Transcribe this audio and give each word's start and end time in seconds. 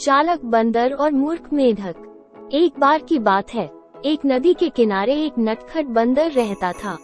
चालक 0.00 0.44
बंदर 0.44 0.92
और 0.92 1.10
मूर्ख 1.12 1.48
मेढक। 1.52 2.50
एक 2.52 2.78
बार 2.80 3.02
की 3.08 3.18
बात 3.18 3.52
है, 3.54 3.64
एक 4.04 4.20
नदी 4.26 4.52
के 4.54 4.68
किनारे 4.68 5.14
एक 5.24 5.32
नटखट 5.38 5.86
बंदर 5.88 6.30
रहता 6.32 6.70
था। 6.74 6.96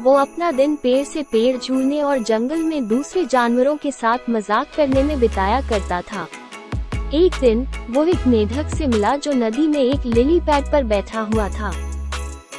वो 0.00 0.14
अपना 0.14 0.50
दिन 0.52 0.74
पेड़ 0.76 1.04
से 1.04 1.22
पेड़ 1.22 1.56
झूलने 1.58 2.00
और 2.02 2.22
जंगल 2.22 2.62
में 2.62 2.88
दूसरे 2.88 3.24
जानवरों 3.26 3.76
के 3.76 3.90
साथ 3.92 4.30
मज़ाक 4.30 4.72
करने 4.76 5.02
में 5.02 5.18
बिताया 5.20 5.60
करता 5.68 6.00
था। 6.02 6.26
एक 7.14 7.38
दिन, 7.40 7.66
वो 7.90 8.04
एक 8.04 8.26
मेढक 8.26 8.74
से 8.74 8.86
मिला 8.86 9.14
जो 9.16 9.32
नदी 9.36 9.66
में 9.68 9.80
एक 9.80 10.06
लिली 10.06 10.40
पैड 10.40 10.72
पर 10.72 10.84
बैठा 10.86 11.20
हुआ 11.32 11.48
था। 11.50 11.72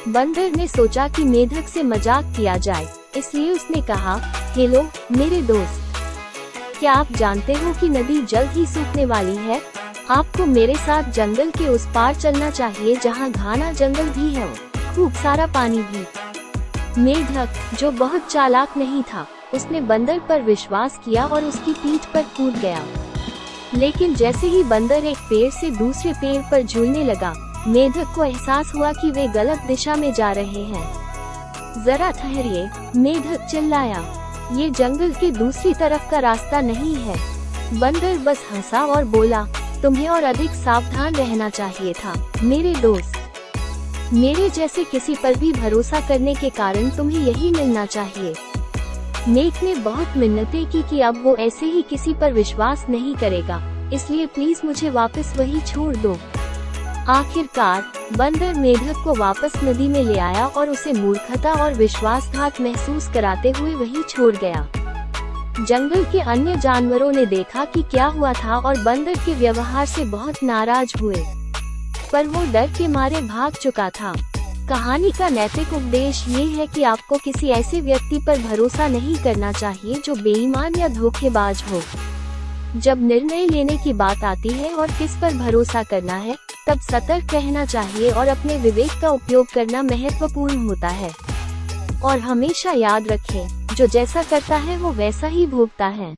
बंदर 0.08 0.50
ने 0.56 0.68
सोचा 0.68 1.08
कि 1.08 1.24
मेढक 1.26 1.68
से 1.68 1.82
मज़ाक 1.82 2.32
किया 2.36 2.56
जाए, 2.58 2.88
इसलिए 3.16 3.52
उसने 3.52 3.82
कहा 3.82 4.16
हेलो 4.54 4.82
मेरे 5.12 5.42
दोस्त 5.44 5.89
क्या 6.80 6.92
आप 6.92 7.12
जानते 7.12 7.52
हो 7.52 7.72
कि 7.80 7.88
नदी 7.88 8.22
जल्द 8.22 8.50
ही 8.50 8.66
सूखने 8.66 9.04
वाली 9.04 9.36
है? 9.36 9.60
आपको 10.10 10.46
मेरे 10.46 10.74
साथ 10.74 11.02
जंगल 11.02 11.50
के 11.50 11.66
उस 11.68 11.86
पार 11.86 12.14
चलना 12.14 12.50
चाहिए 12.50 12.96
जहाँ 12.96 13.30
घाना 13.30 13.72
जंगल 13.72 14.08
भी 14.08 14.34
है 14.34 14.54
खूब 14.94 15.12
सारा 15.12 15.46
पानी 15.46 15.78
भी। 15.78 16.06
मेढक 17.00 17.48
जो 17.78 17.90
बहुत 17.90 18.26
चालाक 18.30 18.76
नहीं 18.76 19.02
था, 19.02 19.26
उसने 19.54 19.80
बंदर 19.80 20.18
पर 20.18 20.42
विश्वास 20.42 21.00
किया 21.04 21.24
और 21.24 21.44
उसकी 21.44 21.72
पीठ 21.72 22.06
पर 22.14 22.22
कूद 22.22 22.54
गया। 22.54 22.84
लेकिन 23.74 24.14
जैसे 24.14 24.46
ही 24.46 24.62
बंदर 24.64 25.04
एक 25.04 25.18
पेड़ 25.18 25.50
से 25.52 25.70
दूसरे 25.70 26.12
पेड़ 26.12 26.42
पर 26.42 26.62
झूलने 26.62 27.04
लगा 27.04 27.64
मेढक 27.66 28.12
को 28.14 28.24
एहसास 28.24 28.72
हुआ 28.74 28.92
कि 28.92 29.10
वे 29.10 29.28
गलत 29.28 29.58
दिशा 29.58 29.96
में 29.96 30.14
जा 30.14 30.32
रहे 30.32 30.64
हैं। 30.64 31.84
जरा 31.84 32.10
ठहरिए 32.10 32.70
मेढक 32.96 33.46
चिल्लाया। 33.50 34.19
ये 34.50 34.68
जंगल 34.70 35.12
के 35.12 35.30
दूसरी 35.30 35.72
तरफ़ 35.74 36.10
का 36.10 36.18
रास्ता 36.18 36.60
नहीं 36.60 36.94
है। 36.96 37.16
बंदर 37.80 38.18
बस 38.18 38.42
हंसा 38.52 38.84
और 38.84 39.04
बोला, 39.06 39.44
तुम्हें 39.82 40.08
और 40.08 40.24
अधिक 40.24 40.50
सावधान 40.54 41.14
रहना 41.14 41.48
चाहिए 41.48 41.92
था, 41.94 42.14
मेरे 42.42 42.74
दोस्त। 42.74 44.12
मेरे 44.12 44.48
जैसे 44.50 44.84
किसी 44.84 45.14
पर 45.14 45.36
भी 45.38 45.52
भरोसा 45.52 46.00
करने 46.08 46.34
के 46.34 46.50
कारण 46.50 46.90
तुम्हें 46.90 47.18
यही 47.18 47.50
मिलना 47.50 47.84
चाहिए। 47.86 48.34
नेक 49.28 49.62
ने 49.62 49.74
बहुत 49.74 50.16
मिन्नतें 50.16 50.64
की 50.66 50.82
कि 50.82 51.00
अब 51.00 51.22
वो 51.24 51.36
ऐसे 51.36 51.66
ही 51.66 51.82
किसी 51.82 52.14
पर 52.14 52.32
विश्वास 52.32 52.84
नहीं 52.90 53.14
करेगा, 53.14 53.62
इसलिए 53.92 54.26
प्लीज़ 54.26 54.60
मुझे 54.64 54.90
वापस 54.90 55.32
वही 55.36 55.60
छोड़ 55.62 55.94
दो। 55.96 56.16
आखिरकार, 57.08 57.84
बंदर 58.16 58.54
मेढक 58.54 58.94
को 59.04 59.14
वापस 59.14 59.52
नदी 59.64 59.88
में 59.88 60.02
ले 60.04 60.18
आया 60.18 60.46
और 60.46 60.70
उसे 60.70 60.92
मूर्खता 60.92 61.52
और 61.52 61.74
विश्वासघात 61.74 62.60
महसूस 62.60 63.08
कराते 63.14 63.50
हुए 63.50 63.74
वही 63.74 64.02
छोड़ 64.08 64.36
गया। 64.36 64.68
जंगल 65.64 66.04
के 66.04 66.20
अन्य 66.20 66.56
जानवरों 66.56 67.12
ने 67.12 67.26
देखा 67.26 67.64
कि 67.64 67.82
क्या 67.82 68.06
हुआ 68.06 68.32
था 68.32 68.56
और 68.56 68.78
बंदर 68.78 69.14
के 69.14 69.34
व्यवहार 69.34 69.86
से 69.86 70.04
बहुत 70.04 70.34
नाराज़ 70.42 70.92
हुए। 71.00 71.24
पर 72.12 72.26
वो 72.26 72.52
डर 72.52 72.66
के 72.66 72.88
मारे 72.88 73.20
भाग 73.20 73.52
चुका 73.52 73.90
था। 73.90 74.14
कहानी 74.68 75.10
का 75.10 75.28
नैतिक 75.28 75.72
उपदेश 75.72 76.24
ये 76.28 76.44
है 76.44 76.66
कि 76.66 76.82
आपको 76.82 77.16
किसी 77.16 77.48
ऐसे 77.48 77.80
व्यक्ति 77.80 78.24
पर 78.26 78.38
भरोसा 78.38 78.88
नहीं 78.88 79.16
करना 79.16 79.52
चाहिए 79.52 80.02
जो 80.04 80.14
बेईमान 80.14 80.74
या 80.78 80.88
धोखेबाज 80.88 81.64
हो। 81.72 81.82
जब 82.76 83.02
निर्णय 83.02 83.46
लेने 83.46 83.76
की 83.76 83.92
बात 83.92 84.24
आती 84.24 84.48
है 84.48 84.74
और 84.74 84.88
किस 84.88 85.16
पर 85.16 85.34
भरोसा 85.34 85.82
करना 85.82 86.14
है 86.14 86.49
तब 86.70 86.80
सतर्क 86.80 87.34
रहना 87.34 87.64
चाहिए 87.64 88.10
और 88.10 88.28
अपने 88.28 88.56
विवेक 88.56 88.90
का 89.00 89.10
उपयोग 89.10 89.46
करना 89.54 89.82
महत्वपूर्ण 89.82 90.68
होता 90.68 90.88
है। 90.88 91.10
और 92.04 92.18
हमेशा 92.18 92.72
याद 92.72 93.08
रखें, 93.08 93.66
जो 93.74 93.86
जैसा 93.86 94.22
करता 94.22 94.56
है, 94.56 94.78
वो 94.78 94.92
वैसा 94.92 95.26
ही 95.26 95.46
भोगता 95.46 95.86
है। 95.86 96.14